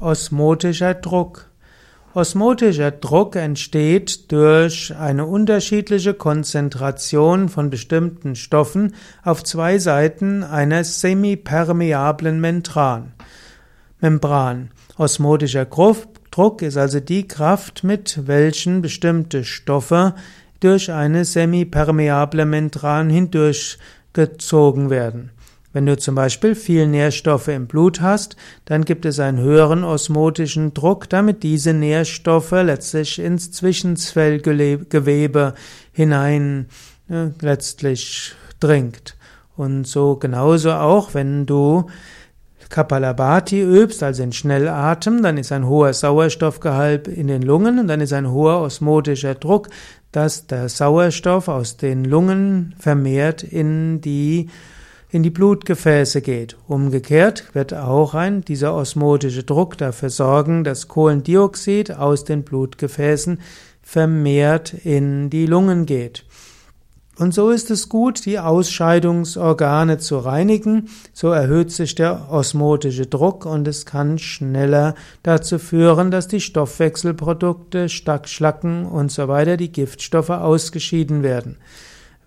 [0.00, 1.50] Osmotischer Druck.
[2.14, 12.40] Osmotischer Druck entsteht durch eine unterschiedliche Konzentration von bestimmten Stoffen auf zwei Seiten einer semipermeablen
[12.40, 13.12] Membran.
[14.00, 14.70] Membran.
[14.96, 20.14] Osmotischer Druck ist also die Kraft, mit welchen bestimmte Stoffe
[20.60, 25.32] durch eine semipermeable Membran hindurchgezogen werden.
[25.72, 30.72] Wenn du zum Beispiel viel Nährstoffe im Blut hast, dann gibt es einen höheren osmotischen
[30.72, 35.54] Druck, damit diese Nährstoffe letztlich ins Zwischenzellgewebe
[35.92, 36.66] hinein
[37.10, 39.16] äh, letztlich dringt.
[39.56, 41.86] Und so genauso auch, wenn du
[42.68, 48.00] Kapalabhati übst, also in Schnellatem, dann ist ein hoher Sauerstoffgehalt in den Lungen und dann
[48.00, 49.68] ist ein hoher osmotischer Druck,
[50.12, 54.48] dass der Sauerstoff aus den Lungen vermehrt in die
[55.10, 56.56] in die Blutgefäße geht.
[56.66, 63.40] Umgekehrt wird auch ein dieser osmotische Druck dafür sorgen, dass Kohlendioxid aus den Blutgefäßen
[63.82, 66.24] vermehrt in die Lungen geht.
[67.18, 70.88] Und so ist es gut, die Ausscheidungsorgane zu reinigen.
[71.12, 77.88] So erhöht sich der osmotische Druck und es kann schneller dazu führen, dass die Stoffwechselprodukte,
[77.88, 81.56] Schlacken und so weiter, die Giftstoffe ausgeschieden werden.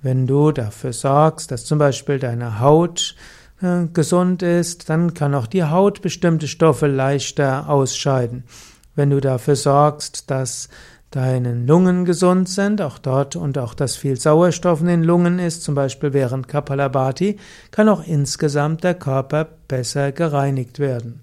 [0.02, 3.16] Wenn du dafür sorgst, dass zum Beispiel deine Haut
[3.62, 8.44] äh, gesund ist, dann kann auch die Haut bestimmte Stoffe leichter ausscheiden.
[8.96, 10.70] Wenn du dafür sorgst, dass
[11.12, 15.64] deine Lungen gesund sind, auch dort und auch dass viel Sauerstoff in den Lungen ist,
[15.64, 17.38] zum Beispiel während Kapalabhati,
[17.70, 21.22] kann auch insgesamt der Körper besser gereinigt werden.